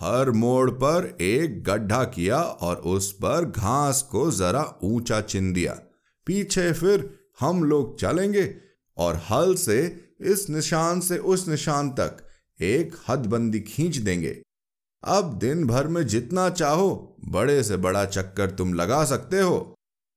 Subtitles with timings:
[0.00, 5.72] हर मोड़ पर एक गड्ढा किया और उस पर घास को जरा ऊँचा चिन दिया।
[6.26, 7.08] पीछे फिर
[7.40, 8.54] हम लोग चलेंगे
[8.96, 9.80] और हल से
[10.20, 12.16] इस निशान से उस निशान तक
[12.60, 14.40] एक हदबंदी खींच देंगे।
[15.02, 19.58] अब दिन भर में जितना चाहो, बड़े से बड़ा चक्कर तुम लगा सकते हो,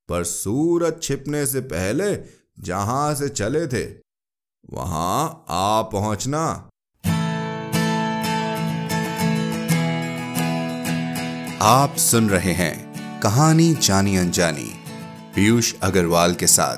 [0.08, 2.14] पर सूरज छिपने से पहले
[2.62, 3.84] जहाँ से चले थे,
[4.72, 6.70] वहाँ आ पहुँचना।
[11.66, 14.72] आप सुन रहे हैं कहानी जानी अनजानी,
[15.34, 16.76] पीयूष अग्रवाल के साथ।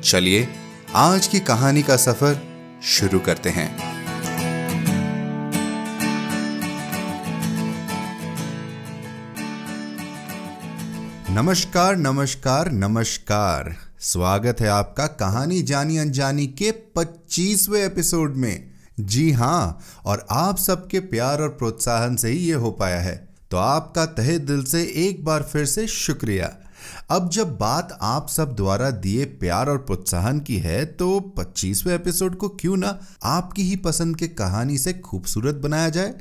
[0.00, 0.48] चलिए,
[0.94, 2.42] आज की कहानी का सफ़र
[2.82, 3.76] शुरू करते हैं।
[11.30, 18.70] नमस्कार नमस्कार नमस्कार। स्वागत है आपका कहानी जानी अनजानी के 25वें एपिसोड में।
[19.00, 23.58] जी हाँ, और आप सबके प्यार और प्रोत्साहन से ही ये हो पाया है। तो
[23.58, 26.56] आपका तहे दिल से एक बार फिर से शुक्रिया।
[27.10, 32.36] अब जब बात आप सब द्वारा दिए प्यार और प्रोत्साहन की है तो 25वें एपिसोड
[32.36, 36.14] को क्यों ना आपकी ही पसंद के कहानी से खूबसूरत बनाया जाए?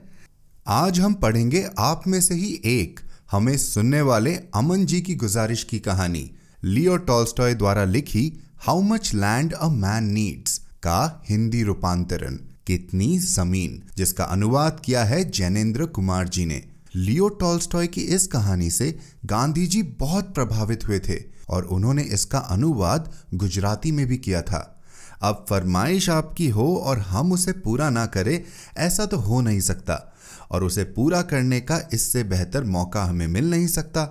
[0.67, 2.99] आज हम पढ़ेंगे आप में से ही एक,
[3.31, 6.31] हमें सुनने वाले अमन जी की गुजारिश की कहानी।
[6.63, 12.35] लियो टॉल्स्टॉय द्वारा लिखी how much land a man needs का हिंदी रूपांतरण।
[12.67, 18.69] कितनी ज़मीन, जिसका अनुवाद किया है जैनेन्द्र कुमार जी ने। लियो टॉल्स्टॉय की इस कहानी
[18.69, 21.15] से गांधी जी बहुत प्रभावित हुए थे
[21.49, 24.59] और उन्होंने इसका अनुवाद गुजराती में भी किया था।
[25.21, 28.43] अब फरमाइश आपकी हो और हम उसे पूरा ना करें,
[28.77, 30.13] ऐसा तो हो नहीं सकता
[30.51, 34.03] और उसे पूरा करने का इससे बेहतर मौका हमें मिल नहीं सकता।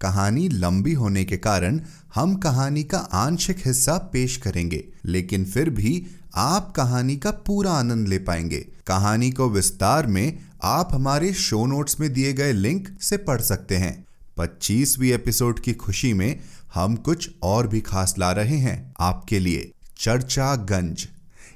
[0.00, 1.80] कहानी लंबी होने के कारण
[2.14, 8.08] हम कहानी का आंशिक हिस्सा पेश करेंगे, लेकिन फिर भी आप कहानी का पूरा आनंद
[8.08, 13.16] ले पाएँगे। कहानी को विस्तार में आप हमारे शो नोट्स में दिए गए लिंक से
[13.16, 14.04] पढ़ सकते हैं।
[14.36, 16.40] 25वीं एपिसोड की खुशी में
[16.74, 21.08] हम कुछ और भी खास ला रहे हैं आपके लिए। चर्चा गंज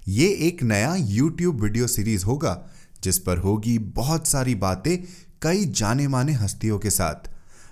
[0.08, 2.68] ये एक नया YouTube वीडियो सीरीज़ होगा,
[3.02, 4.98] जिस पर होगी बहुत सारी बातें
[5.42, 7.30] कई जाने माने हस्तियों के साथ।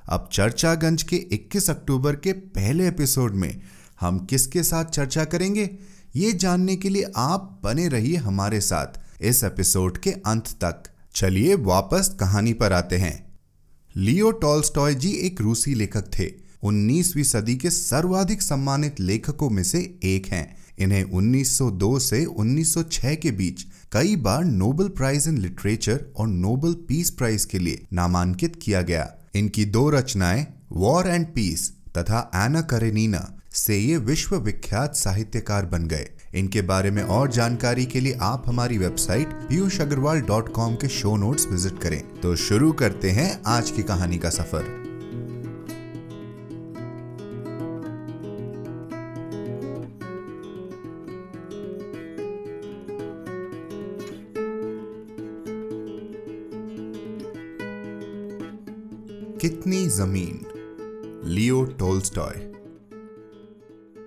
[0.08, 3.60] अब चर्चा गंज के 21 अक्टूबर के पहले एपिसोड में
[4.00, 5.70] हम किसके साथ चर्चा करेंगे,
[6.16, 11.54] ये जानने के लिए आप बने रहिए हमारे साथ इस एपिसोड के अंत तक। चलिए
[11.54, 13.38] वापस कहानी पर आते हैं।
[13.96, 19.98] लियो टॉल्स्टॉय जी एक रूसी लेखक थे। 19वीं सदी के सर्वाधिक सम्मानित लेखकों में से
[20.04, 26.28] एक हैं। इन्हें 1902 से 1906 के बीच कई बार नोबल प्राइज इन लिटरेचर और
[26.28, 32.30] नोबल पीस प्राइज के लिए नामांकित किया गया। इनकी दो रचनाएँ, वॉर एंड पीस तथा
[32.34, 38.00] एना करेनिना, से ये विश्व विख्यात साहित्यकार बन गए। इनके बारे में और जानकारी के
[38.00, 42.72] लिए आप हमारी website Piyush Agarwal dot com के शो नोट्स विज़िट करें। तो शुरू
[42.72, 44.80] करते हैं आज की कहानी का सफ़र।
[59.40, 60.40] कितनी ज़मीन?
[61.24, 62.34] Leo Tolstoy.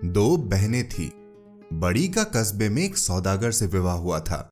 [0.05, 1.11] दो बहनें थी।
[1.85, 4.49] बड़ी का कस्बे में एक सौदागर से विवाह हुआ था।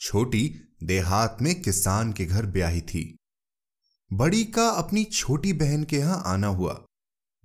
[0.00, 3.18] छोटी देहात में किसान के घर ब्याही थी।
[4.12, 6.86] बड़ी का अपनी छोटी बहन के यहाँ आना हुआ।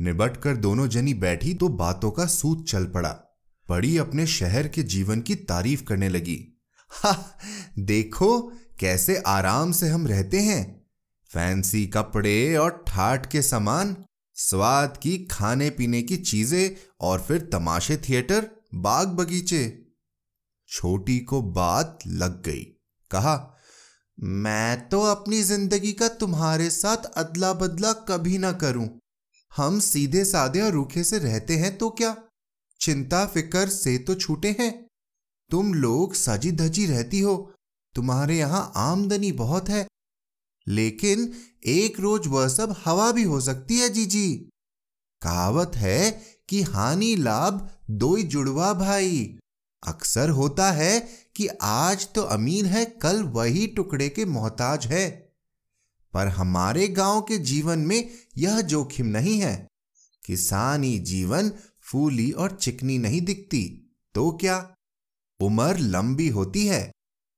[0.01, 3.09] निबट कर दोनों जनी बैठी तो बातों का सूत चल पड़ा।
[3.69, 7.37] बड़ी अपने शहर के जीवन की तारीफ़ करने लगी। हा,
[7.79, 8.41] देखो
[8.79, 10.87] कैसे आराम से हम रहते हैं।
[11.31, 13.97] फैंसी कपड़े और ठाट के सामान,
[14.33, 19.85] स्वाद की खाने पीने की चीज़ें और फिर तमाशे थिएटर। बाग बगीचे।
[20.67, 22.63] छोटी को बात लग गई।
[23.11, 23.57] कहा,
[24.19, 28.99] मैं तो अपनी ज़िंदगी का तुम्हारे साथ अदला बदला कभी ना करूँ।
[29.57, 32.15] हम सीधे साधे और रूखे से रहते हैं तो क्या?
[32.81, 34.87] चिंता, फिकर से तो छूटे हैं।
[35.51, 37.53] तुम लोग सजी धजी रहती हो।
[37.95, 39.87] तुम्हारे यहाँ आमदनी बहुत है।
[40.67, 41.33] लेकिन
[41.65, 44.49] एक रोज वह सब हवा भी हो सकती है, जीजी।
[45.21, 46.11] कहावत है
[46.49, 49.37] कि हानि लाभ दो जुड़वा भाई।
[49.87, 55.33] अक्सर होता है कि आज तो अमीर है, कल वही टुकड़े के मोहताज है।
[56.13, 59.67] पर हमारे गाँव के जीवन में यह जोखिम नहीं है।
[60.25, 61.51] किसानी जीवन
[61.81, 64.75] फूली और चिकनी नहीं दिखती। तो क्या?
[65.39, 66.91] उम्र लंबी होती है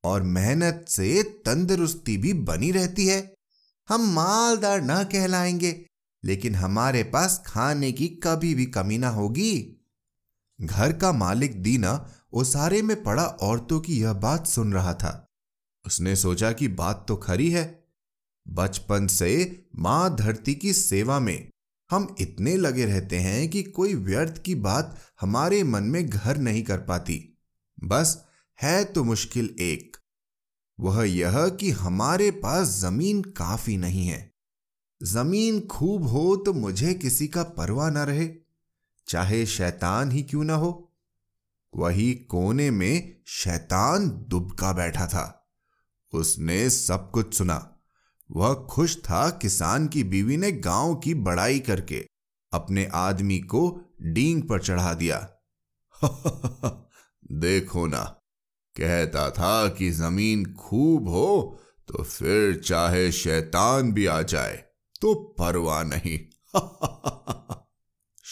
[0.04, 3.34] और मेहनत से तंदुरुस्ती भी बनी रहती है।
[3.90, 5.86] हम मालदार न कहलाएँगे,
[6.24, 9.82] लेकिन हमारे पास खाने की कभी भी कमी ना होगी।
[10.62, 15.26] घर का मालिक दीना ओसारे में पड़ा औरतों की यह बात सुन रहा था।
[15.86, 17.86] उसने सोचा कि बात तो खरी है।
[18.48, 21.50] बचपन से माँ धरती की सेवा में
[21.92, 26.64] हम इतने लगे रहते हैं कि कोई व्यर्थ की बात हमारे मन में घर नहीं
[26.64, 27.38] कर पाती।
[27.84, 28.26] बस
[28.62, 29.98] है तो मुश्किल एक।
[30.80, 34.34] वह यह कि हमारे पास ज़मीन काफ़ी नहीं है।
[35.04, 38.45] ज़मीन खूब हो तो मुझे किसी का परवाह न रहे।
[39.08, 40.96] चाहे शैतान ही क्यों ना हो।
[41.76, 45.52] वही कोने में शैतान दुबका बैठा था।
[46.14, 47.80] उसने सब कुछ सुना।
[48.32, 52.08] वह खुश था किसान की बीवी ने गाँव की बड़ाई करके
[52.54, 55.30] अपने आदमी को डींग पर चढ़ा दिया।
[57.32, 58.04] देखो ना,
[58.78, 64.66] कहता था कि ज़मीन खूब हो तो फिर चाहे शैतान भी आ जाए
[65.02, 66.20] तो परवाह नहीं।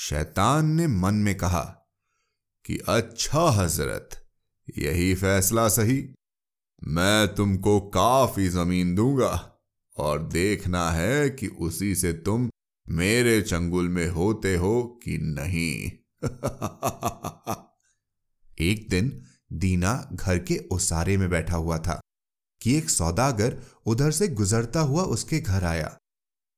[0.04, 1.90] शैतान ने मन में कहा
[2.66, 4.10] कि अच्छा हज़रत,
[4.78, 6.16] यही फैसला सही।
[6.88, 9.60] मैं तुमको काफ़ी ज़मीन दूँगा
[9.98, 12.50] और देखना है कि उसी से तुम
[12.90, 15.92] मेरे चंगुल में होते हो कि नहीं।
[18.60, 19.24] एक दिन
[19.54, 22.02] दीना घर के उसारे में बैठा हुआ था
[22.62, 25.98] कि एक सौदागर उधर से गुजरता हुआ उसके घर आया।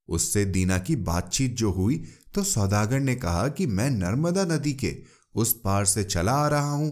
[0.10, 2.04] उससे दीना की बातचीत जो हुई
[2.34, 4.96] तो सौदागर ने कहा कि मैं नर्मदा नदी के
[5.36, 6.92] उस पार से चला आ रहा हूँ।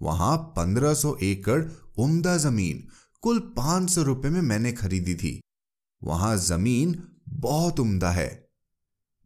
[0.00, 1.62] वहाँ पंद्रह सौ एकड़
[1.98, 2.86] उम्दा ज़मीन,
[3.22, 5.40] कुल पाँच सौ रुपए में मैंने खरीदी थी।
[6.02, 6.96] वहाँ ज़मीन
[7.28, 8.28] बहुत उम्दा है।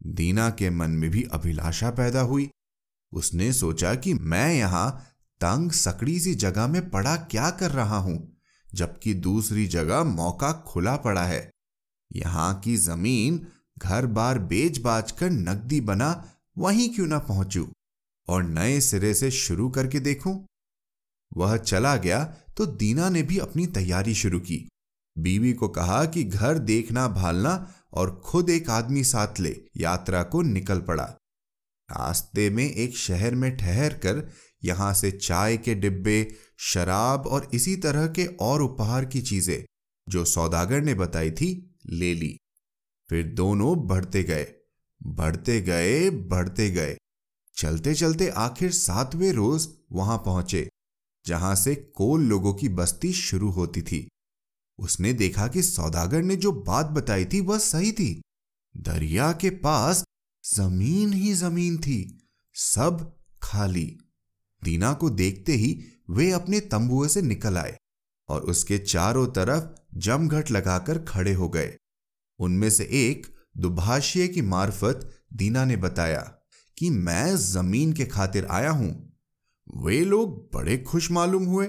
[0.01, 2.49] दीना के मन में भी अभिलाषा पैदा हुई।
[3.11, 4.89] उसने सोचा कि मैं यहाँ
[5.41, 8.17] तंग सकड़ी सी जगह में पड़ा क्या कर रहा हूँ,
[8.67, 11.49] जबकि दूसरी जगह मौका खुला पड़ा है।
[12.11, 13.45] यहाँ की ज़मीन
[13.77, 16.11] घर बार बेच बाज कर नकदी बना,
[16.57, 17.67] वहीं क्यों ना पहुंचू
[18.27, 20.33] और नए सिरे से शुरू करके देखूँ।
[21.31, 22.23] वह चला गया
[22.57, 24.67] तो दीना ने भी अपनी तैयारी शुरू की।
[25.15, 27.51] बीवी को कहा कि घर देखना भालना
[27.93, 31.03] और खुद एक आदमी साथ ले, यात्रा को निकल पड़ा।
[31.89, 34.27] रास्ते में एक शहर में ठहर कर
[34.63, 39.63] यहाँ से चाय के डिब्बे, शराब और इसी तरह के और उपहार की चीज़ें,
[40.07, 42.37] जो सौदागर ने बताई थी ले ली।
[43.09, 44.47] फिर दोनों बढ़ते गए
[45.01, 46.97] बढ़ते गए बढ़ते गए।
[47.57, 50.69] चलते चलते आखिर सातवें रोज वहाँ पहुँचे,
[51.25, 54.07] जहाँ से कोल लोगों की बस्ती शुरू होती थी।
[54.79, 58.21] उसने देखा कि सौदागर ने जो बात बताई थी वह सही थी।
[58.77, 60.03] दरिया के पास
[60.43, 63.97] ज़मीन ही ज़मीन थी, सब खाली।
[64.63, 67.77] दीना को देखते ही वे अपने तंबुए से निकल आए
[68.29, 71.75] और उसके चारों तरफ़ जमघट लगाकर खड़े हो गए।
[72.39, 73.27] उनमें से एक
[73.57, 76.35] दुभाषिये की मार्फत दीना ने बताया
[76.77, 79.17] कि मैं ज़मीन के खातिर आया हूँ।
[79.75, 81.67] वे लोग बड़े खुश मालूम हुए।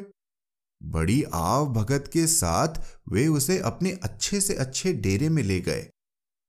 [0.83, 2.75] बड़ी आव भगत के साथ
[3.09, 5.91] वे उसे अपने अच्छे से अच्छे डेरे में ले गए।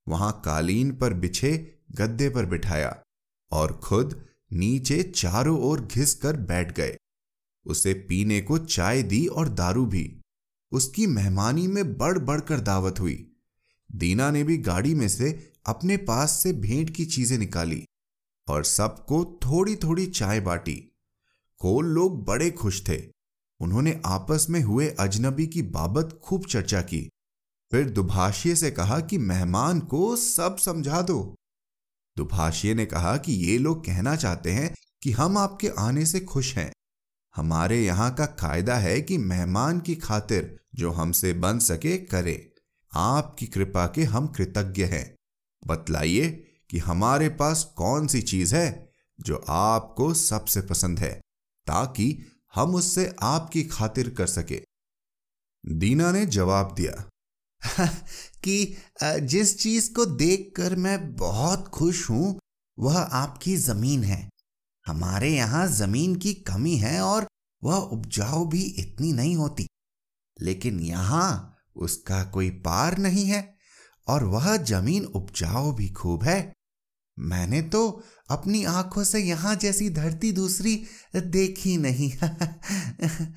[0.08, 3.04] वहाँ कालीन पर बिछे गद्दे पर बिठाया
[3.52, 6.98] और खुद नीचे चारों ओर घिस कर बैठ गए।
[7.66, 10.22] उसे पीने को चाय दी और दारू भी।
[10.72, 13.31] उसकी मेहमानी में बढ़ बढ़कर दावत हुई।
[13.96, 17.86] दीना ने भी गाड़ी में से अपने पास से भेंट की चीज़ें निकाली
[18.48, 20.96] और सबको थोड़ी थोड़ी चाय बांटी।
[21.58, 23.04] कोल लोग बड़े खुश थे।
[23.60, 27.10] उन्होंने आपस में हुए अजनबी की बाबत खूब चर्चा की।
[27.72, 31.36] फिर दुभाषिये से कहा कि, मेहमान को सब समझा दो।
[32.18, 36.56] दुभाषिये ने कहा कि, ये लोग कहना चाहते हैं कि हम आपके आने से खुश
[36.56, 36.72] हैं।
[37.36, 42.51] हमारे यहाँ का कायदा है कि मेहमान की खातिर जो हमसे बन सके करे।
[42.94, 45.16] आपकी कृपा के हम कृतज्ञ हैं।
[45.68, 46.30] बतलाइए
[46.70, 51.22] कि हमारे पास कौन सी चीज़ है जो आपको सबसे पसंद है,
[51.68, 52.20] ताकि
[52.56, 54.62] हम उससे आपकी खातिर कर सके।
[55.66, 57.10] दीना ने जवाब दिया,
[58.44, 62.40] कि जिस चीज़ को देखकर मैं बहुत खुश हूँ,
[62.80, 64.30] वह आपकी ज़मीन है।
[64.88, 67.28] हमारे यहाँ ज़मीन की कमी है और
[67.64, 69.68] वह उपजाऊ भी इतनी नहीं होती।
[70.42, 73.58] लेकिन यहाँ उसका कोई पार नहीं है
[74.08, 76.54] और वह ज़मीन उपजाऊ भी खूब है।
[77.20, 80.84] मैंने तो अपनी आँखों से यहाँ जैसी धरती दूसरी
[81.16, 82.12] देखी नहीं।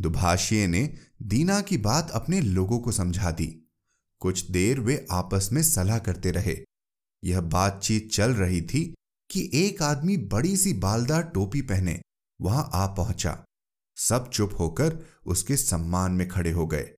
[0.00, 3.70] दुभाषिये ने दीना की बात अपने लोगों को समझा दी।
[4.18, 6.58] कुछ देर वे आपस में सलाह करते रहे।
[7.24, 8.94] यह बातचीत चल रही थी
[9.30, 12.00] कि एक आदमी बड़ी सी बालदार टोपी पहने
[12.40, 13.44] वहाँ आ पहुँचा।
[13.96, 16.90] सब चुप होकर उसके सम्मान में खड़े हो गए।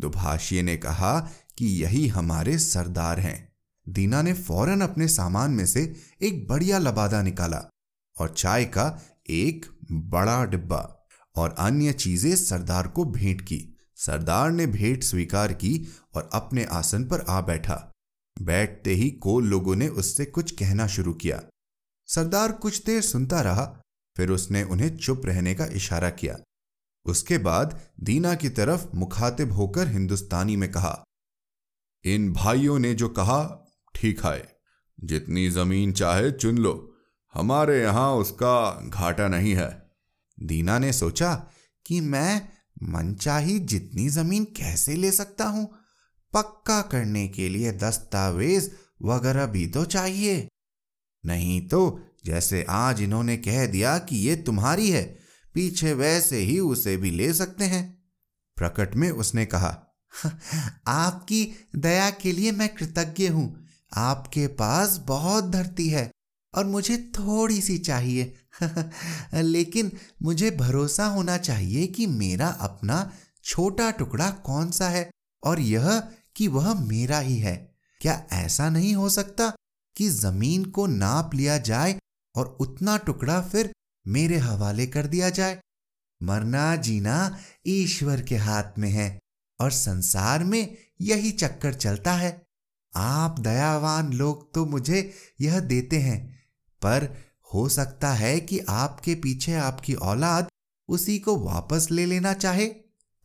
[0.00, 1.20] दुभाषिये ने कहा
[1.58, 3.52] कि यही हमारे सरदार हैं।
[3.88, 7.70] दीना ने फ़ौरन अपने सामान में से एक बढ़िया लबादा निकाला
[8.16, 8.86] और चाय का
[9.30, 15.88] एक बड़ा डिब्बा और अन्य चीज़ें सरदार को भेंट की। सरदार ने भेंट स्वीकार की
[16.14, 17.92] और अपने आसन पर आ बैठा।
[18.42, 21.42] बैठते ही कोल लोगों ने उससे कुछ कहना शुरू किया।
[22.06, 23.64] सरदार कुछ देर सुनता रहा,
[24.16, 26.36] फिर उसने उन्हें चुप रहने का इशारा किया।
[27.06, 31.04] उसके बाद दीना की तरफ़ मुखातिब होकर हिंदुस्तानी में कहा,
[32.04, 34.56] इन भाइयों ने जो कहा, ठीक है,
[35.04, 36.96] जितनी ज़मीन चाहे चुन लो,
[37.34, 39.90] हमारे यहाँ उसका घाटा नहीं है।
[40.42, 41.34] दीना ने सोचा
[41.86, 42.48] कि मैं
[42.82, 45.74] मनचाही जितनी ज़मीन कैसे ले सकता हूँ?
[46.32, 48.70] पक्का करने के लिए दस्तावेज़
[49.02, 50.48] वगैरह भी तो चाहिए।
[51.26, 55.23] नहीं तो जैसे आज इन्होंने कह दिया कि ये तुम्हारी है
[55.54, 57.84] पीछे वैसे ही उसे भी ले सकते हैं।
[58.56, 59.68] प्रकट में उसने कहा,
[60.86, 61.44] आपकी
[61.76, 66.10] दया के लिए मैं कृतज्ञ हूँ। आपके पास बहुत धरती है
[66.54, 68.34] और मुझे थोड़ी सी चाहिए।
[69.34, 69.90] लेकिन
[70.22, 73.10] मुझे भरोसा होना चाहिए कि मेरा अपना
[73.44, 75.10] छोटा टुकड़ा कौन सा है
[75.42, 76.00] और यह
[76.36, 77.56] कि वह मेरा ही है।
[78.00, 79.52] क्या ऐसा नहीं हो सकता
[79.96, 81.98] कि ज़मीन को नाप लिया जाए
[82.34, 83.72] और उतना टुकड़ा फिर
[84.06, 85.60] मेरे हवाले कर दिया जाए।
[86.20, 89.18] मरना जीना ईश्वर के हाथ में है
[89.60, 92.42] और संसार में यही चक्कर चलता है।
[92.92, 96.18] आप दयावान लोग तो मुझे यह देते हैं,
[96.82, 97.16] पर
[97.54, 100.48] हो सकता है कि आपके पीछे आपकी औलाद
[100.88, 102.66] उसी को वापस ले लेना चाहे।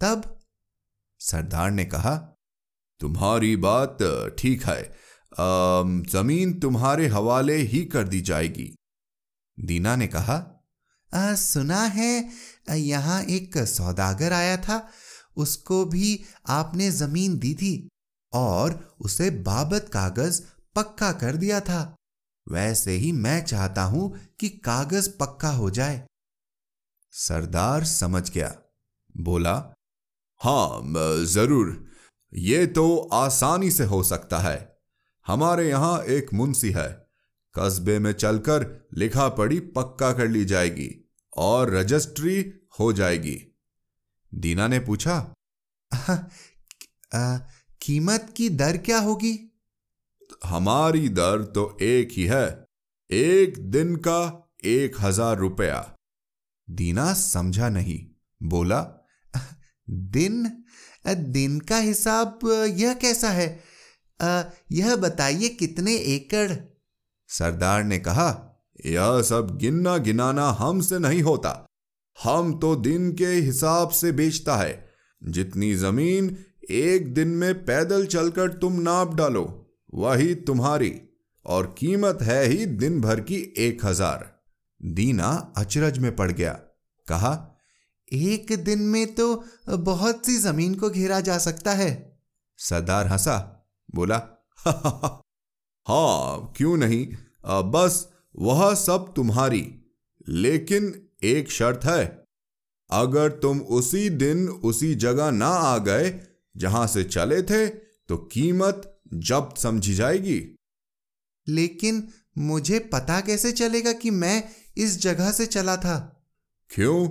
[0.01, 0.39] तब?
[1.19, 2.15] सरदार ने कहा,
[2.99, 3.97] तुम्हारी बात
[4.39, 4.83] ठीक है।
[6.11, 8.73] ज़मीन तुम्हारे हवाले ही कर दी जाएगी।
[9.57, 10.37] दीना ने कहा
[11.11, 12.29] आ, सुना है
[12.71, 14.87] यहाँ एक सौदागर आया था
[15.37, 17.89] उसको भी आपने ज़मीन दी थी
[18.33, 20.41] और उसे बाबत कागज़
[20.75, 21.81] पक्का कर दिया था।
[22.47, 26.01] वैसे ही मैं चाहता हूँ कि कागज़ पक्का हो जाए।
[27.13, 28.55] सरदार समझ गया
[29.15, 29.53] बोला
[30.41, 31.77] हाँ ज़रूर
[32.33, 34.57] ये तो आसानी से हो सकता है।
[35.25, 36.89] हमारे यहाँ एक मुंशी है
[37.55, 40.89] कस्बे में चलकर लिखा पढ़ी पक्का कर ली जाएगी
[41.33, 43.37] और रजिस्ट्री हो जाएगी।
[44.31, 45.19] दीना ने पूछा
[47.81, 49.33] कीमत की दर क्या होगी?
[50.43, 52.45] हमारी दर तो एक ही है,
[53.09, 54.21] एक दिन का
[54.65, 55.79] एक हज़ार रुपया।
[56.67, 57.99] दीना समझा नहीं,
[58.41, 58.81] बोला
[59.87, 60.51] दिन?
[61.05, 62.39] दिन का हिसाब
[62.75, 63.47] यह कैसा है?
[64.71, 66.51] यह बताइए कितने एकड़?
[67.29, 68.29] सरदार ने कहा,
[68.85, 71.51] यह सब गिनना गिनाना हमसे नहीं होता।
[72.17, 74.87] हम तो दिन के हिसाब से बेचता है।
[75.21, 76.35] जितनी ज़मीन
[76.71, 79.43] एक दिन में पैदल चलकर तुम नाप डालो,
[79.93, 80.93] वही तुम्हारी,
[81.45, 84.25] और कीमत है ही दिन भर की एक हज़ार
[84.81, 86.51] दीना अचरज में पड़ गया।
[87.07, 87.33] कहा,
[88.07, 91.89] एक दिन में तो बहुत सी ज़मीन को घेरा जा सकता है
[92.59, 93.37] सरदार हंसा,
[93.95, 94.17] बोला
[95.87, 97.07] हाँ क्यों नहीं?
[97.45, 98.07] आ, बस
[98.39, 99.75] वह सब तुम्हारी।
[100.27, 102.23] लेकिन एक शर्त है।
[102.91, 106.19] अगर तुम उसी दिन उसी जगह ना आ गए
[106.57, 107.67] जहाँ से चले थे
[108.07, 110.55] तो कीमत जब्त समझी जाएगी।
[111.47, 112.07] लेकिन
[112.37, 114.43] मुझे पता कैसे चलेगा कि मैं
[114.77, 116.23] इस जगह से चला था?
[116.69, 117.09] क्यों?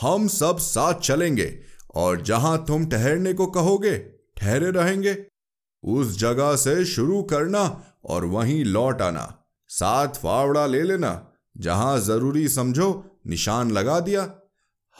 [0.00, 1.60] हम सब साथ चलेंगे
[1.94, 3.98] और जहाँ तुम ठहरने को कहोगे
[4.36, 5.26] ठहरे रहेंगे।
[5.84, 12.48] उस जगह से शुरू करना और वहीं लौट आना। साथ फावड़ा ले लेना। जहाँ ज़रूरी
[12.48, 14.34] समझो, निशान लगा दिया।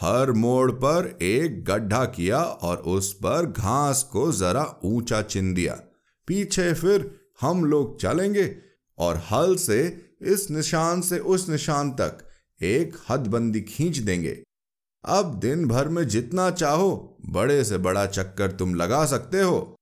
[0.00, 5.75] हर मोड़ पर एक गड्ढा किया और उस पर घास को जरा ऊँचा चिन दिया।
[6.26, 8.57] पीछे फिर हम लोग चलेंगे
[8.99, 12.19] और हल से इस निशान से उस निशान तक
[12.62, 14.43] एक हदबंदी खींच देंगे।
[15.05, 19.76] अब दिन भर में जितना चाहो, बड़े से बड़ा चक्कर तुम लगा सकते हो।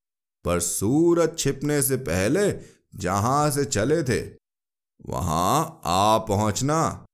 [0.45, 4.37] पर सूरज छिपने से पहले जहाँ से चले थे,
[5.05, 7.05] वहाँ आ पहुँचना।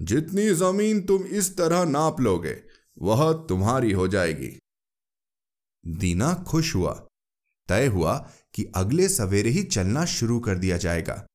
[0.00, 2.62] जितनी ज़मीन तुम इस तरह नाप लोगे,
[3.02, 4.58] वह तुम्हारी हो जाएगी।
[5.86, 7.06] दीना खुश हुआ।
[7.68, 11.26] तय हुआ कि अगले सवेरे ही चलना शुरू कर दिया जाएगा।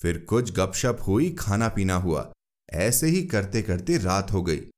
[0.00, 2.32] फिर कुछ गपशप हुई खाना पीना हुआ।
[2.70, 4.70] ऐसे ही करते करते रात हो गई।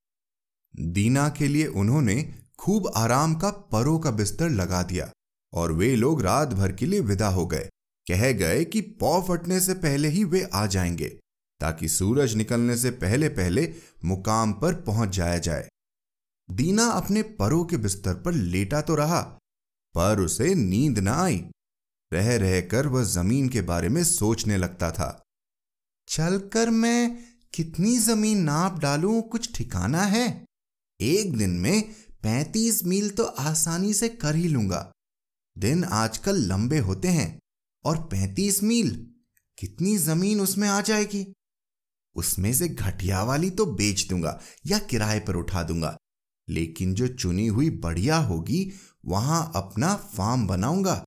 [0.81, 5.11] दीना के लिए उन्होंने खूब आराम का परों का बिस्तर लगा दिया
[5.53, 7.69] और वे लोग रात भर के लिए विदा हो गए।
[8.11, 11.09] कह गए कि पौ फटने से पहले ही वे आ जाएँगे,
[11.61, 13.75] ताकि सूरज निकलने से पहले पहले
[14.05, 15.69] मुकाम पर पहुँच जाया जाए।
[16.51, 19.21] दीना अपने परों के बिस्तर पर लेटा तो रहा,
[19.95, 21.45] पर उसे नींद ना आई।
[22.13, 25.25] रह रहकर वह ज़मीन के बारे में सोचने लगता था।
[26.09, 27.25] चलकर मैं
[27.55, 30.45] कितनी ज़मीन नाप डालूं, कुछ ठिकाना है?
[31.01, 34.93] एक दिन में पैंतीस मील तो आसानी से कर ही लूँगा।
[35.59, 37.40] दिन आजकल लंबे होते हैं।
[37.85, 39.07] और पैंतीस मील।
[39.59, 41.33] कितनी ज़मीन उसमें आ जाएगी?
[42.15, 45.97] उसमें से घटिया वाली तो बेच दूँगा या किराए पर उठा दूँगा।
[46.49, 48.73] लेकिन जो चुनी हुई बढ़िया होगी,
[49.07, 51.05] वहाँ अपना फार्म बनाऊँगा।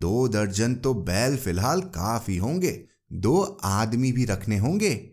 [0.00, 5.12] दो दर्जन तो बैल फ़िलहाल काफ़ी होंगे। दो आदमी भी रखने होंगे।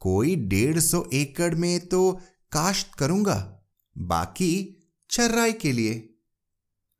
[0.00, 2.20] कोई डेढ़ सौ एकड़ में तो
[2.52, 3.62] काश्त करूँगा।
[3.98, 6.15] बाकी चर्राई के लिए।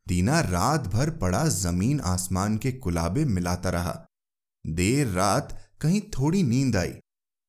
[0.09, 4.07] दीना रात भर पड़ा ज़मीन आसमान के कुलाबे मिलाता रहा।
[4.67, 6.93] देर रात कहीं थोड़ी नींद आई।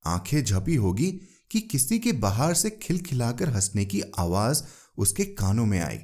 [0.05, 1.11] आँखें झपी होगी
[1.51, 4.63] कि किसी के बाहर से खिलखिलाकर हंसने की आवाज़
[4.97, 5.99] उसके कानों में आई।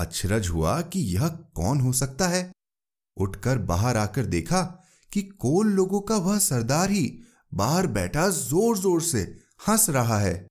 [0.00, 2.52] अचरज हुआ कि यह कौन हो सकता है?
[3.16, 4.62] उठकर बाहर आकर देखा
[5.12, 7.22] कि कोल लोगों का वह सरदार ही
[7.54, 9.20] बाहर बैठा ज़ोर ज़ोर से
[9.68, 10.48] हंस रहा है।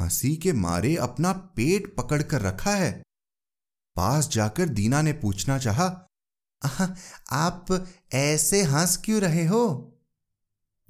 [0.00, 3.02] हँसी के मारे अपना पेट पकड़कर रखा है।
[3.96, 5.86] पास जाकर दीना ने पूछना चाहा
[7.32, 9.92] आप ऐसे हंस क्यों रहे हो?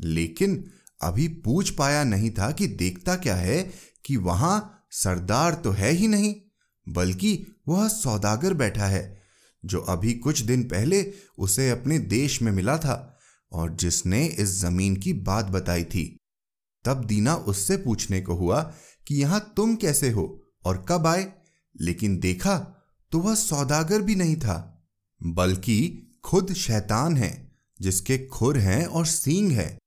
[0.01, 0.71] लेकिन
[1.03, 3.63] अभी पूछ पाया नहीं था कि देखता क्या है
[4.05, 6.35] कि वहाँ सरदार तो है ही नहीं,
[6.89, 9.23] बल्कि वह सौदागर बैठा है,
[9.65, 13.19] जो अभी कुछ दिन पहले उसे अपने देश में मिला था
[13.53, 16.21] और जिसने इस ज़मीन की बात बताई थी।
[16.85, 18.63] तब दीना उससे पूछने को हुआ
[19.07, 21.33] कि यहाँ तुम कैसे हो और कब आए,
[21.81, 22.73] लेकिन देखा
[23.17, 24.85] तो वह सौदागर भी नहीं था,
[25.23, 29.79] बल्कि खुद शैतान है, जिसके खुर हैं और सींग है।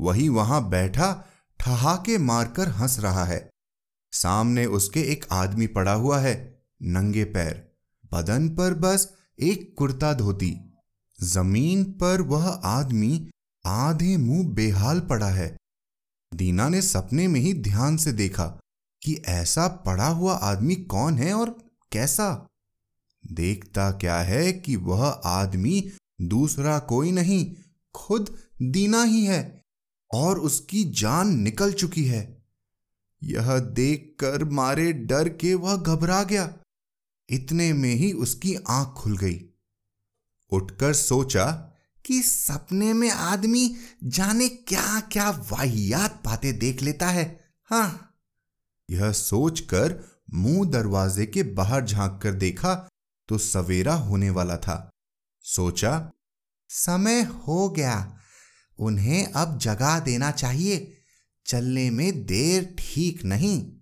[0.00, 1.26] वही वहाँ बैठा,
[1.60, 3.50] ठहाके मारकर हंस रहा है।
[4.12, 7.72] सामने उसके एक आदमी पड़ा हुआ है, नंगे पैर।
[8.12, 10.56] बदन पर बस एक कुर्ता धोती।
[11.22, 13.30] ज़मीन पर वह आदमी
[13.66, 15.56] आधे मुँह बेहाल पड़ा है।
[16.34, 18.46] दीना ने सपने में ही ध्यान से देखा
[19.02, 21.58] कि ऐसा पड़ा हुआ आदमी कौन है और
[21.92, 22.46] कैसा।
[23.32, 25.92] देखता क्या है कि वह आदमी
[26.22, 27.54] दूसरा कोई नहीं,
[27.94, 29.62] खुद दीना ही है
[30.14, 32.44] और उसकी जान निकल चुकी है।
[33.22, 36.54] यह देखकर मारे डर के वह घबरा गया।
[37.30, 39.44] इतने में ही उसकी आँख खुल गई।
[40.50, 41.72] उठकर सोचा
[42.04, 48.14] कि सपने में आदमी जाने क्या क्या वाहियात बातें देख लेता है। हाँ
[48.90, 52.88] यह सोचकर मुँह दरवाजे के बाहर झाँक कर देखा
[53.28, 54.90] तो सवेरा होने वाला था।
[55.40, 56.10] सोचा,
[56.68, 58.16] समय हो गया,
[58.78, 60.96] उन्हें अब जगा देना चाहिए,
[61.46, 63.72] चलने में देर ठीक नहीं।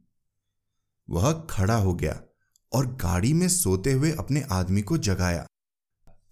[1.11, 2.23] वह खड़ा हो गया
[2.73, 5.47] और गाड़ी में सोते हुए अपने आदमी को जगाया।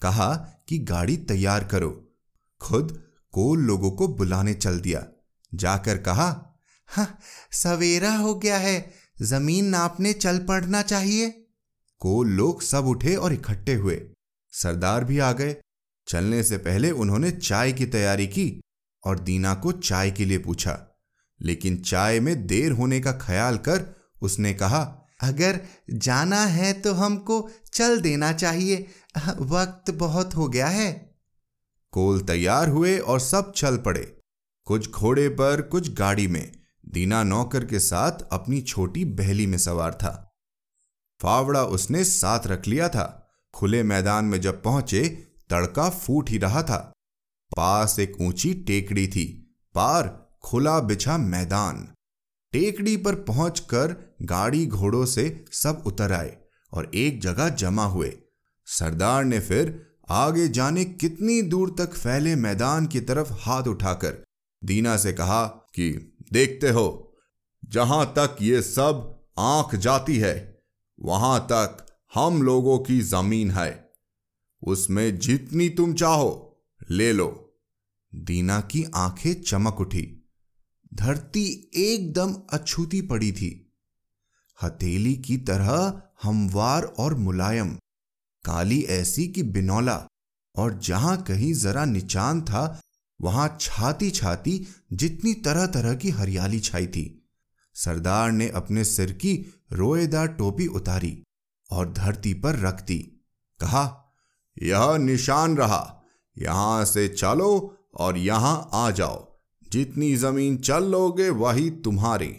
[0.02, 0.34] कहा
[0.68, 2.16] कि, गाड़ी तैयार करो।
[2.60, 5.06] खुद को लोगों को बुलाने चल दिया।
[5.54, 7.18] जाकर कहा हाँ
[7.52, 11.41] सवेरा हो गया है, ज़मीन नापने चल पड़ना चाहिए।
[12.02, 14.02] को लोग सब उठे और इकट्ठे हुए।
[14.50, 15.56] सरदार भी आ गए।
[16.08, 18.62] चलने से पहले उन्होंने चाय की तैयारी की
[19.06, 20.98] और दीना को चाय के लिए पूछा।
[21.42, 25.60] लेकिन चाय में देर होने का ख्याल कर उसने कहा, अगर
[25.90, 28.86] जाना है तो हमको चल देना चाहिए।
[29.38, 31.14] वक्त बहुत हो गया है।
[31.90, 34.20] कोल तैयार हुए और सब चल पड़े।
[34.64, 36.52] कुछ घोड़े पर, कुछ गाड़ी में।
[36.88, 40.31] दीना नौकर के साथ अपनी छोटी बहली में सवार था।
[41.22, 45.08] फावड़ा उसने साथ रख लिया था। खुले मैदान में जब पहुँचे,
[45.50, 46.92] तड़का फूट ही रहा था।
[47.56, 51.88] पास एक ऊँची टेकड़ी थी। पार खुला बिछा मैदान।
[52.52, 56.36] टेकड़ी पर पहुंचकर गाड़ी घोड़ों से सब उतर आए
[56.72, 58.18] और एक जगह जमा हुए।
[58.66, 64.24] सरदार ने फिर आगे जाने कितनी दूर तक फैले मैदान की तरफ़ हाथ उठाकर
[64.64, 67.16] दीना से कहा कि, देखते हो,
[67.64, 70.51] जहाँ तक ये सब आँख जाती है
[71.02, 73.92] वहाँ तक हम लोगों की ज़मीन है।
[74.62, 76.60] उसमें जितनी तुम चाहो,
[76.90, 77.58] ले लो।
[78.14, 80.30] दीना की आँखें चमक उठी।
[80.94, 83.72] धरती एकदम अछूती पड़ी थी।
[84.62, 87.78] हथेली की तरह हमवार और मुलायम,
[88.44, 90.06] काली ऐसी कि बिनौला,
[90.56, 92.80] और जहाँ कहीं जरा निचान था,
[93.20, 97.21] वहाँ छाती छाती जितनी तरह तरह की हरियाली छाई थी।
[97.84, 101.22] सरदार ने अपने सिर की रोएदार टोपी उतारी
[101.70, 102.98] और धरती पर रख दी।
[103.60, 104.14] कहा,
[104.62, 106.02] यह निशान रहा।
[106.38, 109.40] यहाँ से चलो और यहाँ आ जाओ।
[109.72, 112.36] जितनी ज़मीन चल लोगे वही तुम्हारी।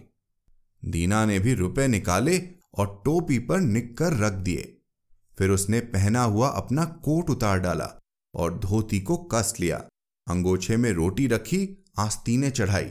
[0.86, 4.78] दीना ने भी रुपए निकाले और टोपी पर निककर रख दिए।
[5.38, 8.02] फिर उसने पहना हुआ अपना कोट उतार डाला
[8.36, 9.78] और धोती को कस लिया।
[10.28, 12.86] अंगोछे में रोटी रखी, आस्तीने चढ़ाई,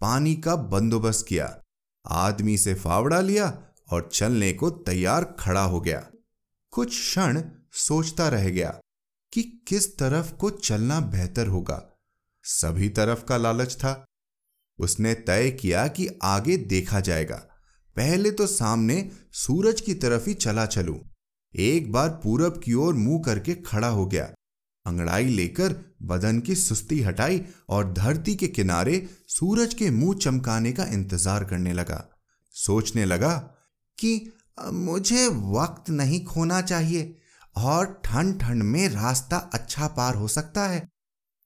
[0.00, 1.60] पानी का बंदोबस्त किया।
[2.06, 6.10] आदमी से फावड़ा लिया और चलने को तैयार खड़ा हो गया।
[6.70, 8.80] कुछ क्षण सोचता रह गया
[9.32, 11.98] कि किस तरफ़ को चलना बेहतर होगा।
[12.42, 14.04] सभी तरफ़ का लालच था।
[14.78, 17.36] उसने तय किया कि आगे देखा जाएगा।
[17.96, 21.00] पहले तो सामने सूरज की तरफ़ ही चला चलूँ।
[21.56, 24.32] एक बार पूरब की ओर मुँह करके खड़ा हो गया।
[24.88, 30.84] अंगड़ाई लेकर बदन की सुस्ती हटाई और धरती के किनारे सूरज के मुँह चमकाने का
[30.84, 32.04] इंतज़ार करने लगा।
[32.54, 33.36] सोचने लगा
[33.98, 37.16] कि मुझे वक्त नहीं खोना चाहिए
[37.56, 40.86] और ठंड ठंड में रास्ता अच्छा पार हो सकता है।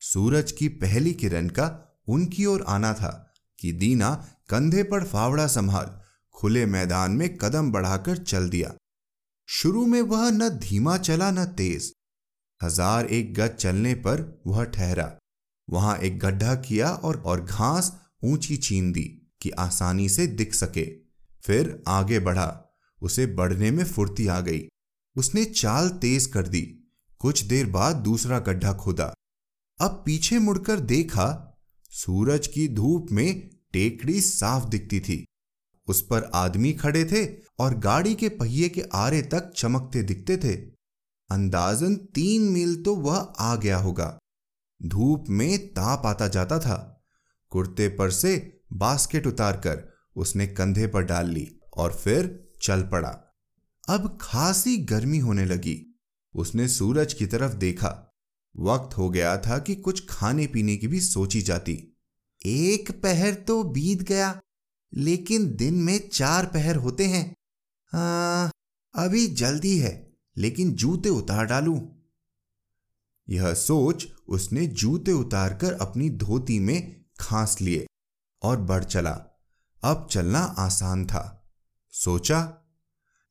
[0.02, 1.66] सूरज की पहली किरण का
[2.08, 3.10] उनकी ओर आना था
[3.58, 4.14] कि दीना
[4.48, 5.90] कंधे पर फावड़ा संभाल
[6.34, 8.72] खुले मैदान में कदम बढ़ाकर चल दिया।
[9.48, 11.92] शुरू में वह न धीमा चला न तेज
[12.62, 15.18] हज़ार एक गज चलने पर वह ठहरा।
[15.68, 17.92] वहाँ एक गड्ढा किया और और घास
[18.24, 20.84] ऊँची छीन दी कि आसानी से दिख सके।
[21.42, 24.68] फिर आगे बढ़ा। उसे बढ़ने में फुर्ती आ गई।
[25.16, 26.62] उसने चाल तेज कर दी।
[27.20, 29.12] कुछ देर बाद दूसरा गड्ढा खोदा।
[29.80, 31.58] अब पीछे मुड़कर देखा,
[31.90, 35.24] सूरज की धूप में टेकड़ी साफ़ दिखती थी।
[35.88, 37.24] उस पर आदमी खड़े थे
[37.58, 40.71] और गाड़ी के पहिए के आरे तक चमकते दिखते थे।
[41.32, 44.18] अंदाजन तीन मील तो वह आ गया होगा।
[44.82, 47.04] धूप में ताप आता जाता था।
[47.50, 53.34] कुर्ते पर से बास्केट उतारकर उसने कंधे पर डाल ली और फिर चल पड़ा।
[53.88, 56.00] अब खासी गर्मी होने लगी।
[56.34, 58.14] उसने सूरज की तरफ़ देखा।
[58.56, 61.96] वक्त हो गया था कि कुछ खाने पीने की भी सोची जाती।
[62.46, 64.40] एक पहर तो बीत गया
[64.94, 67.36] लेकिन दिन में चार पहर होते हैं।
[67.98, 68.50] आ,
[68.94, 71.88] अभी जल्दी है। लेकिन जूते उतार डालूं?
[73.28, 77.86] यह सोच उसने जूते उतारकर अपनी धोती में खांस लिए
[78.42, 79.42] और बढ़ चला।
[79.82, 81.52] अब चलना आसान था।
[81.90, 82.40] सोचा,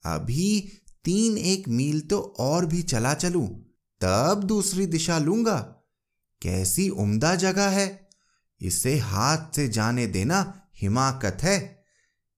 [0.05, 0.71] अभी
[1.03, 5.59] तीन एक मील तो और भी चला चलूँ, तब दूसरी दिशा लूँगा।
[6.41, 8.09] कैसी उम्दा जगह है।
[8.61, 11.83] इसे हाथ से जाने देना हिमाकत है।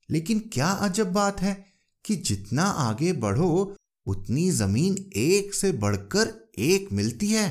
[0.10, 1.65] लेकिन क्या अजब बात है
[2.06, 3.76] कि जितना आगे बढ़ो
[4.07, 7.49] उतनी ज़मीन एक से बढ़कर एक मिलती है।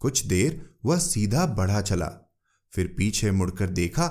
[0.00, 2.06] कुछ देर वह सीधा बढ़ा चला,
[2.72, 4.08] फिर पीछे मुड़कर देखा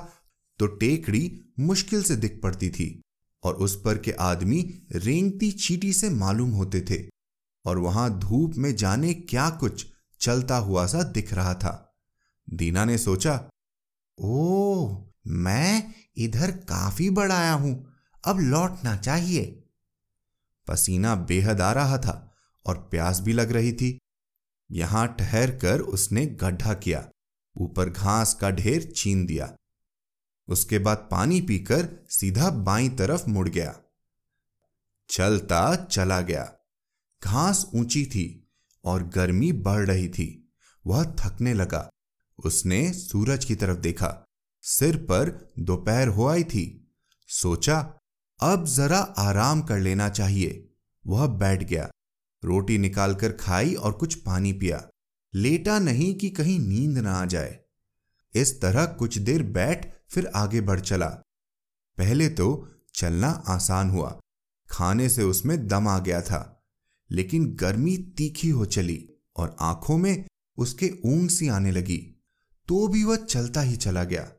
[0.58, 3.02] तो टेकड़ी मुश्किल से दिख पड़ती थी
[3.42, 4.60] और उस पर के आदमी
[4.92, 7.02] रेंगती चीटी से मालूम होते थे
[7.64, 9.86] और वहाँ धूप में जाने क्या कुछ
[10.20, 11.94] चलता हुआ सा दिख रहा था।
[12.48, 13.34] दीना ने सोचा,
[14.18, 17.74] ओ, मैं इधर काफ़ी बड़ा आया हूँ,
[18.24, 19.61] अब लौटना चाहिए।
[20.72, 22.34] पसीना बेहद आ रहा था
[22.66, 23.98] और प्यास भी लग रही थी।
[24.70, 27.08] यहाँ ठहर कर उसने गड्ढा किया,
[27.56, 29.56] ऊपर घास का ढेर छीन दिया।
[30.48, 33.80] उसके बाद पानी पीकर सीधा बाई तरफ़ मुड़ गया।
[35.08, 36.52] चलता चला गया।
[37.24, 38.50] घास ऊँची थी
[38.84, 40.52] और गर्मी बढ़ रही थी।
[40.86, 41.90] वह थकने लगा।
[42.44, 44.26] उसने सूरज की तरफ़ देखा।
[44.62, 46.94] सिर पर दोपहर हो आई थी।
[47.28, 47.98] सोचा
[48.42, 50.72] अब जरा आराम कर लेना चाहिए।
[51.06, 51.90] वह बैठ गया।
[52.44, 54.88] रोटी निकालकर खाई और कुछ पानी पिया।
[55.34, 57.60] लेटा नहीं कि कहीं नींद ना आ जाए।
[58.34, 61.08] इस तरह कुछ देर बैठ फिर आगे बढ़ चला।
[61.98, 64.20] पहले तो चलना आसान हुआ।
[64.70, 66.66] खाने से उसमें दम आ गया था।
[67.10, 70.24] लेकिन गर्मी तीखी हो चली और आँखों में
[70.56, 72.24] उसके ऊंग सी आने लगी।
[72.68, 74.32] तो भी वह चलता ही चला गया।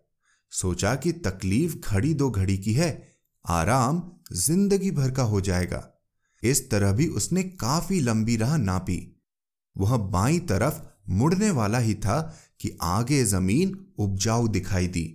[0.51, 3.12] सोचा कि तकलीफ़ घड़ी दो घड़ी की है
[3.45, 4.01] आराम
[4.31, 5.87] ज़िंदगी भर का हो जाएगा।
[6.43, 8.99] इस तरह भी उसने काफ़ी लंबी राह नापी।
[9.75, 12.19] वह बाई तरफ़ मुड़ने वाला ही था
[12.59, 15.13] कि आगे ज़मीन उपजाऊ दिखाई दी।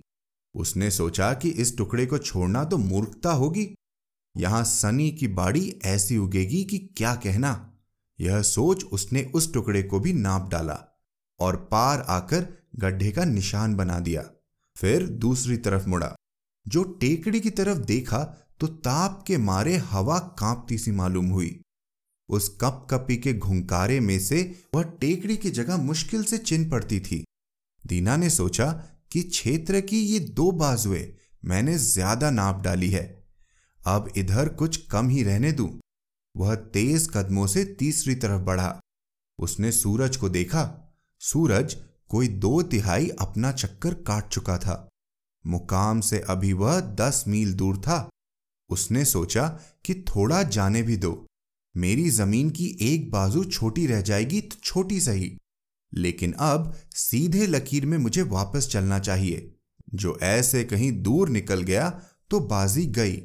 [0.55, 3.67] उसने सोचा कि इस टुकड़े को छोड़ना तो मूर्खता होगी।
[4.35, 7.53] यहाँ सनी की बाड़ी ऐसी उगेगी कि क्या कहना।
[8.19, 10.77] यह सोच उसने उस टुकड़े को भी नाप डाला
[11.39, 14.23] और पार आकर गड्ढे का निशान बना दिया।
[14.75, 16.15] फिर दूसरी तरफ़ मुड़ा।
[16.69, 18.23] जो टेकड़ी की तरफ़ देखा
[18.59, 21.59] तो ताप के मारे हवा कांपती सी मालूम हुई।
[22.29, 24.41] उस कप कपी के घुंकारे में से
[24.75, 27.23] वह टेकड़ी की जगह मुश्किल से चिन पड़ती थी।
[27.83, 28.71] दीना ने सोचा
[29.11, 31.01] कि क्षेत्र की ये दो बाजुए
[31.45, 33.05] मैंने ज़्यादा नाप डाली है।
[33.81, 35.69] अब इधर कुछ कम ही रहने दूँ।
[36.35, 38.79] वह तेज कदमों से तीसरी तरफ़ बढ़ा।
[39.39, 40.69] उसने सूरज को देखा।
[41.21, 41.75] सूरज
[42.09, 44.88] कोई दो तिहाई अपना चक्कर काट चुका था।
[45.47, 48.09] मुकाम से अभी वह दस मील दूर था।
[48.69, 49.47] उसने सोचा
[49.85, 51.25] कि थोड़ा जाने भी दो।
[51.77, 55.37] मेरी ज़मीन की एक बाजू छोटी रह जाएगी तो छोटी सही।
[55.93, 59.55] लेकिन अब सीधे लकीर में मुझे वापस चलना चाहिए।
[59.93, 61.89] जो ऐसे कहीं दूर निकल गया
[62.29, 63.17] तो बाजी गई।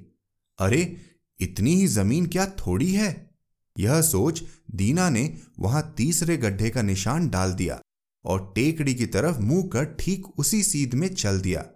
[0.59, 0.97] अरे,
[1.41, 3.31] इतनी ही ज़मीन क्या थोड़ी है?
[3.79, 4.43] यह सोच
[4.75, 7.81] दीना ने वहाँ तीसरे गड्ढे का निशान डाल दिया
[8.25, 11.67] और टेकड़ी की तरफ़ मुँह कर ठीक उसी सीध में चल दिया।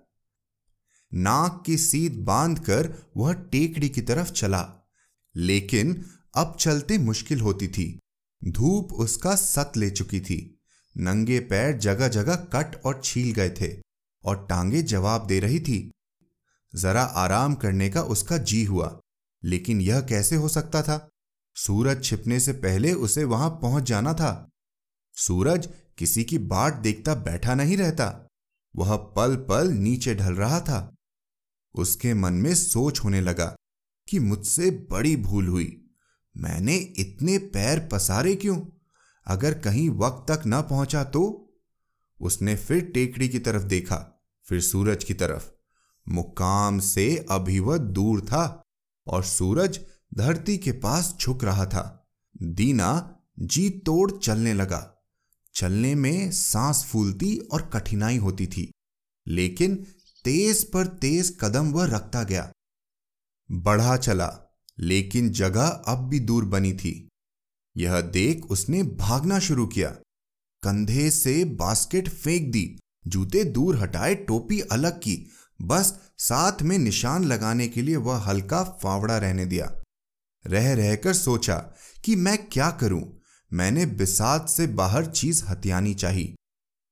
[1.15, 4.89] नाक की सीध बांधकर वह टेकड़ी की तरफ़ चला।
[5.37, 8.01] लेकिन अब चलते मुश्किल होती थी।
[8.49, 10.61] धूप उसका सत ले चुकी थी।
[10.97, 13.81] नंगे पैर जगह जगह कट और छील गए थे
[14.25, 15.93] और टांगे जवाब दे रही थी।
[16.75, 19.01] जरा आराम करने का उसका जी हुआ,
[19.45, 21.09] लेकिन यह कैसे हो सकता था?
[21.55, 24.49] सूरज छिपने से पहले उसे वहाँ पहुँच जाना था।
[25.13, 25.69] सूरज
[25.99, 28.29] किसी की बाट देखता बैठा नहीं रहता।
[28.77, 30.95] वह पल पल नीचे ढल रहा था।
[31.75, 33.57] उसके मन में सोच होने लगा
[34.09, 35.85] कि मुझसे बड़ी भूल हुई।
[36.37, 38.61] मैंने इतने पैर पसारे क्यों?
[39.27, 41.55] अगर कहीं वक्त तक न पहुँचा तो?
[42.21, 45.51] उसने फिर टेकड़ी की तरफ़ देखा, फिर सूरज की तरफ़।
[46.09, 48.63] मुकाम से अभी वह दूर था
[49.07, 49.81] और सूरज
[50.15, 52.09] धरती के पास झुक रहा था।
[52.43, 54.95] दीना जी तोड़ चलने लगा।
[55.55, 58.71] चलने में सांस फूलती और कठिनाई होती थी,
[59.27, 59.87] लेकिन
[60.29, 62.53] तेज पर तेज कदम वह रखता गया।
[63.51, 64.39] बढ़ा चला,
[64.79, 67.09] लेकिन जगह अब भी दूर बनी थी।
[67.77, 69.91] यह देख उसने भागना शुरू किया।
[70.63, 75.31] कंधे से बास्केट फेंक दी, जूते दूर हटाए, टोपी अलग की।
[75.63, 79.83] बस साथ में निशान लगाने के लिए वह हल्का फावड़ा रहने दिया।
[80.47, 81.59] रह रहकर सोचा
[82.05, 83.21] कि मैं क्या करूँ।
[83.53, 86.35] मैंने बिसात से बाहर चीज़ हथियानी चाहिए।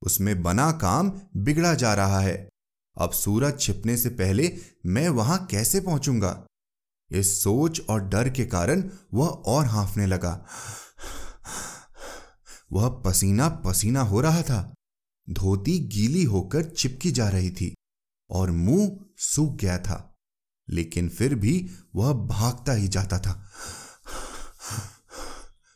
[0.03, 2.49] उसमें बना काम बिगड़ा जा रहा है।
[2.97, 6.47] अब सूरज छिपने से पहले मैं वहाँ कैसे पहुंचूँगा?
[7.11, 10.47] इस सोच और डर के कारण वह और हाफने लगा।
[12.73, 14.75] वह पसीना पसीना हो रहा था।
[15.31, 17.75] धोती गीली होकर चिपकी जा रही थी
[18.31, 20.15] और मुँह सूख गया था,
[20.69, 23.51] लेकिन फिर भी वह भागता ही जाता था।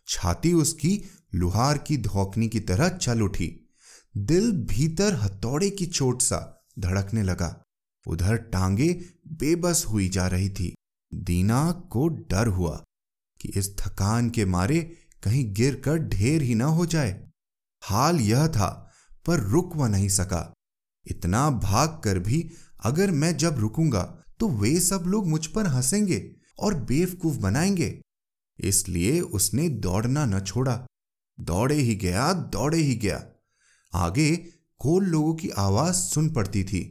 [0.09, 1.03] छाती उसकी
[1.35, 3.71] लुहार की धोकनी की तरह चल उठी।
[4.17, 7.63] दिल भीतर हथौड़े की चोट सा धड़कने लगा।
[8.07, 8.93] उधर टांगे
[9.29, 10.75] बेबस हुई जा रही थी।
[11.15, 12.85] दीना को डर हुआ
[13.41, 17.31] कि इस थकान के मारे कहीं गिर कर ढेर ही ना हो जाए।
[17.83, 18.93] हाल यह था,
[19.27, 20.53] पर रुक वह नहीं सका।
[21.07, 22.51] इतना भाग कर भी
[22.85, 28.01] अगर मैं जब रुकूँगा तो वे सब लोग मुझ पर हंसेंगे और बेवकूफ़ बनाएँगे।
[28.59, 30.87] इसलिए उसने दौड़ना न छोड़ा।
[31.41, 33.27] दौड़े ही गया, दौड़े ही गया।
[33.95, 34.49] आगे
[34.81, 36.91] कोल लोगों की आवाज़ सुन पड़ती थी।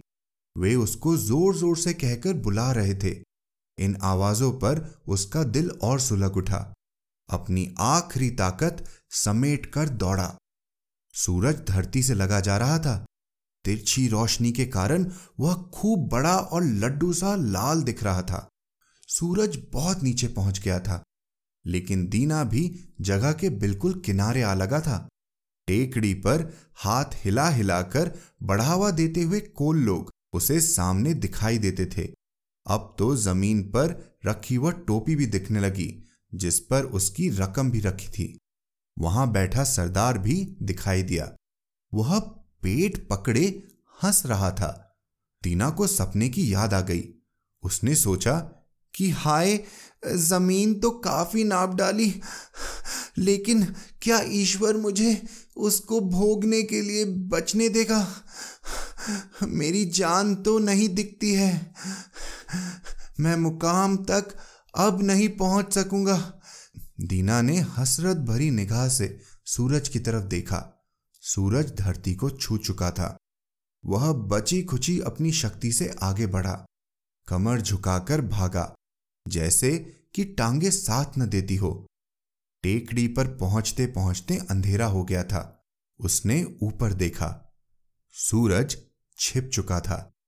[0.56, 3.15] वे उसको ज़ोर ज़ोर से कहकर बुला रहे थे।
[3.78, 6.62] इन आवाजों पर उसका दिल और सुलग उठा।
[7.30, 8.84] अपनी आखिरी ताकत
[9.15, 10.36] समेट कर दौड़ा।
[11.13, 12.95] सूरज धरती से लगा जा रहा था।
[13.65, 18.47] तिरछी रोशनी के कारण वह खूब बड़ा और लड्डू सा लाल दिख रहा था।
[19.10, 21.04] सूरज बहुत नीचे पहुँच गया था,
[21.65, 22.63] लेकिन दीना भी
[23.02, 25.08] जगह के बिल्कुल किनारे आ लगा था।
[25.69, 26.41] टेकड़ी पर
[26.75, 28.12] हाथ हिला हिलाकर
[28.43, 32.08] बढ़ावा देते हुए कोल लोग उसे सामने दिखाई देते थे।
[32.65, 36.03] अब तो ज़मीन पर रखी वह टोपी भी दिखने लगी,
[36.34, 38.38] जिस पर उसकी रकम भी रखी थी।
[38.99, 41.32] वहाँ बैठा सरदार भी दिखाई दिया।
[41.93, 42.19] वह
[42.63, 43.63] पेट पकड़े
[44.03, 44.97] हंस रहा था।
[45.43, 47.03] तीना को सपने की याद आ गई।
[47.63, 48.39] उसने सोचा
[48.93, 49.60] कि हाय,
[50.08, 52.21] ज़मीन तो काफ़ी नाप डाली,
[53.17, 53.63] लेकिन
[54.01, 55.21] क्या ईश्वर मुझे
[55.57, 58.07] उसको भोगने के लिए बचने देगा।
[59.43, 61.73] मेरी जान तो नहीं दिखती है।
[63.19, 64.38] मैं मुकाम तक
[64.77, 66.41] अब नहीं पहुँच सकूँगा।
[66.99, 70.85] दीना ने हसरत भरी निगाह से सूरज की तरफ़ देखा।
[71.21, 73.17] सूरज धरती को छू चुका था।
[73.85, 76.65] वह बची खुची अपनी शक्ति से आगे बढ़ा।
[77.27, 78.75] कमर झुकाकर भागा,
[79.27, 79.77] जैसे
[80.13, 81.88] कि टांगे साथ न देती हो।
[82.63, 85.67] टेकड़ी पर पहुँचते पहुँचते अंधेरा हो गया था।
[86.00, 87.56] उसने ऊपर देखा।
[88.12, 88.78] सूरज
[89.17, 90.19] छिप चुका था।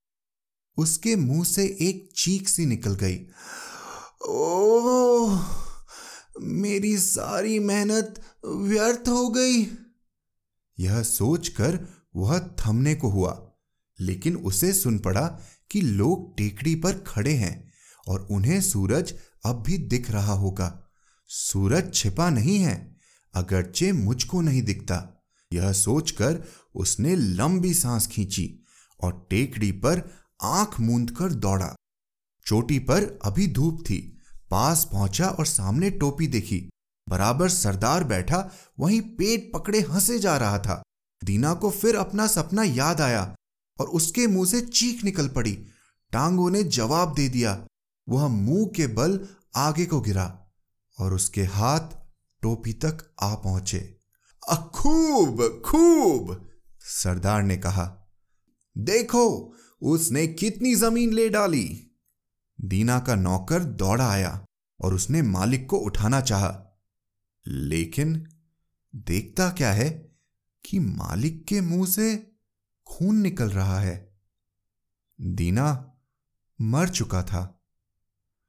[0.76, 3.26] उसके मुँह से एक चीख सी निकल गई।
[4.28, 5.38] ओ
[6.40, 9.76] मेरी सारी मेहनत व्यर्थ हो गई।
[10.78, 13.52] यह सोचकर वह थमने को हुआ,
[14.00, 15.40] लेकिन उसे सुन पड़ा
[15.70, 17.72] कि लोग टेकड़ी पर खड़े हैं
[18.08, 19.14] और उन्हें सूरज
[19.44, 20.81] अब भी दिख रहा होगा।
[21.34, 22.96] सूरज छिपा नहीं है,
[23.34, 28.64] अगरचे मुझको नहीं दिखता। यह सोचकर उसने लंबी सांस खींची
[29.00, 30.10] और टेकड़ी पर
[30.42, 31.74] आँख मूंद कर दौड़ा।
[32.46, 34.18] चोटी पर अभी धूप थी,
[34.50, 36.70] पास पहुँचा और सामने टोपी देखी।
[37.08, 40.82] बराबर सरदार बैठा, वहीं पेट पकड़े हंसे जा रहा था।
[41.24, 43.34] दीना को फिर अपना सपना याद आया
[43.80, 45.52] और उसके मुँह से चीख निकल पड़ी।
[46.12, 47.66] टांगों ने जवाब दे दिया।
[48.08, 50.38] वह मुँह के बल आगे को गिरा।
[50.98, 51.88] और उसके हाथ
[52.42, 53.98] टोपी तक आ पहुँचे।
[54.54, 56.50] खूब खूब,
[56.80, 58.12] सरदार ने कहा।
[58.78, 61.90] देखो, उसने कितनी ज़मीन ले डाली।
[62.60, 64.44] दीना का नौकर दौड़ा आया
[64.80, 66.80] और उसने मालिक को उठाना चाहा।
[67.46, 68.28] लेकिन
[68.96, 70.16] देखता क्या है
[70.64, 72.32] कि मालिक के मुँह से
[72.86, 74.20] खून निकल रहा है।
[75.20, 75.94] दीना
[76.60, 77.62] मर चुका था।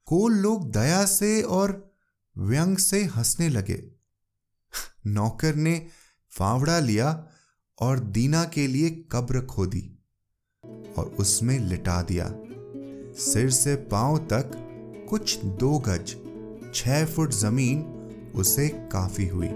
[0.06, 1.93] को लोग दया से और
[2.38, 3.82] व्यंग से हंसने लगे।
[5.06, 5.86] नौकर ने
[6.32, 7.28] फावड़ा लिया
[7.78, 9.98] और दीना के लिए कब्र खोदी
[10.98, 12.28] और उसमें लिटा दिया।
[13.24, 14.50] सिर से पाँव तक
[15.10, 16.16] कुछ दो गज,
[16.74, 17.82] छह फुट ज़मीन
[18.34, 19.48] उसे काफ़ी हुई।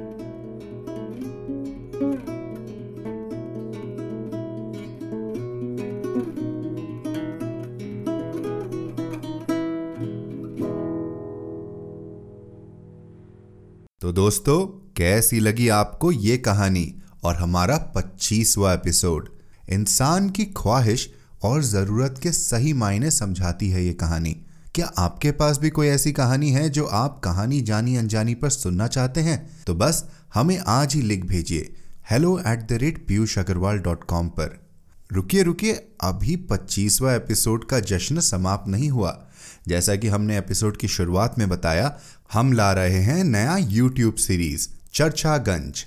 [14.01, 19.29] तो दोस्तों, कैसी लगी आपको ये कहानी और हमारा पच्चीसवा एपिसोड?
[19.71, 24.37] इंसान की ख्वाहिश और ज़रूरत के सही मायने समझाती है ये कहानी।
[24.75, 28.87] क्या आपके पास भी कोई ऐसी कहानी है जो आप कहानी जानी अनजानी पर सुनना
[28.87, 29.51] चाहते हैं?
[29.67, 31.75] तो बस हमें आज ही लिख भेजिए।
[32.11, 34.69] Hello at the rate Piyush Agarwal dot com पर।
[35.13, 39.28] रुकिए रुकिए, अभी पच्चीसवा एपिसोड का जश्न समाप्त नहीं हुआ।
[39.69, 41.99] जैसा कि हमने एपिसोड की शुरुआत में बताया,
[42.33, 45.87] हम ला रहे हैं नया यूट्यूब सीरीज़ चर्चागंज।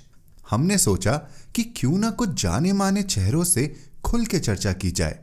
[0.50, 1.12] हमने सोचा
[1.54, 5.18] कि क्यों ना कुछ जाने माने चेहरों से खुल के चर्चा की जाए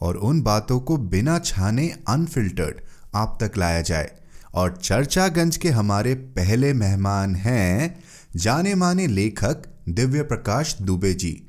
[0.00, 2.80] और उन बातों को बिना छाने अनफिल्टर्ड
[3.14, 4.10] आप तक लाया जाए।
[4.54, 8.04] और चर्चागंज के हमारे पहले मेहमान हैं
[8.36, 11.46] जाने माने लेखक दिव्य प्रकाश दुबे जी,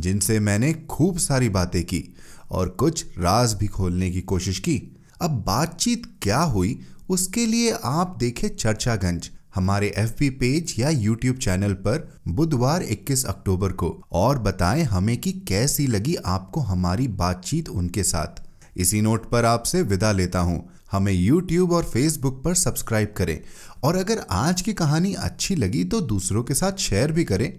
[0.00, 2.16] जिनसे मैंने खूब सारी बातें की
[2.50, 8.16] और कुछ राज भी खोलने की कोशिश की। अब बातचीत क्या हुई, उसके लिए आप
[8.18, 14.82] देखें चर्चागंज, हमारे एफ़ पेज या यूट्यूब चैनल पर बुधवार 21 अक्टूबर को, और बताएँ
[14.82, 18.42] हमें कि कैसी लगी आपको हमारी बातचीत उनके साथ।
[18.76, 23.40] इसी नोट पर आपसे विदा लेता हूँ। हमें यूट्यूब और फेसबुक पर सब्सक्राइब करें,
[23.84, 27.52] और अगर आज की कहानी अच्छी लगी तो दूसरों के साथ शेयर भी करें।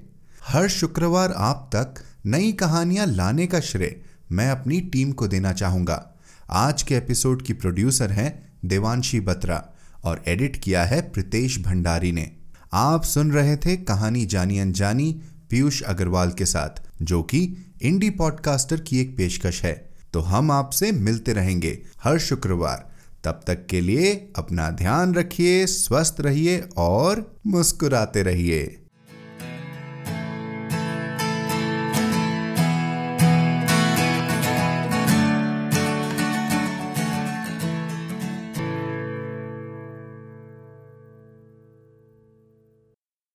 [0.48, 6.17] हर शुक्रवार आप तक नई कहानियाँ लाने का श्रेय मैं अपनी टीम को देना चाहूँगा।
[6.50, 9.70] आज के एपिसोड की प्रोड्यूसर हैं देवांशी बत्रा
[10.04, 12.32] और एडिट किया है प्रितेश भंडारी ने।
[12.74, 18.80] आप सुन रहे थे कहानी जानी अनजानी पीयूष अग्रवाल के साथ, जो कि इंडी पॉडकास्टर
[18.80, 22.92] की एक पेशकश है। तो हम आपसे मिलते रहेंगे हर शुक्रवार।
[23.24, 28.87] तब तक के लिए अपना ध्यान रखिए, स्वस्थ रहिए और मुस्कुराते रहिए।